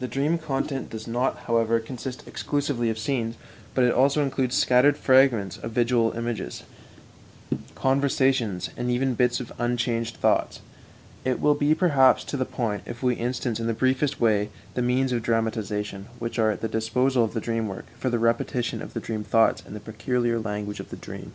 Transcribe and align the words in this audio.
The 0.00 0.08
dream 0.08 0.38
content 0.38 0.88
does 0.88 1.06
not, 1.06 1.40
however, 1.40 1.78
consist 1.78 2.26
exclusively 2.26 2.88
of 2.88 2.98
scenes, 2.98 3.34
but 3.74 3.84
it 3.84 3.92
also 3.92 4.22
includes 4.22 4.56
scattered 4.56 4.96
fragments 4.96 5.58
of 5.58 5.72
visual 5.72 6.12
images, 6.12 6.62
conversations, 7.74 8.70
and 8.78 8.90
even 8.90 9.12
bits 9.14 9.40
of 9.40 9.52
unchanged 9.58 10.16
thoughts. 10.16 10.60
It 11.22 11.38
will 11.38 11.54
be 11.54 11.74
perhaps 11.74 12.24
to 12.24 12.38
the 12.38 12.46
point 12.46 12.84
if 12.86 13.02
we 13.02 13.16
instance 13.16 13.60
in 13.60 13.66
the 13.66 13.74
briefest 13.74 14.22
way 14.22 14.48
the 14.72 14.80
means 14.80 15.12
of 15.12 15.22
dramatization 15.22 16.06
which 16.18 16.38
are 16.38 16.50
at 16.50 16.62
the 16.62 16.66
disposal 16.68 17.24
of 17.24 17.34
the 17.34 17.42
dream 17.42 17.68
work 17.68 17.84
for 17.98 18.08
the 18.08 18.18
repetition 18.18 18.80
of 18.80 18.94
the 18.94 19.00
dream 19.00 19.22
thoughts 19.22 19.62
in 19.66 19.74
the 19.74 19.80
peculiar 19.80 20.38
language 20.38 20.80
of 20.80 20.88
the 20.88 20.96
dream. 20.96 21.34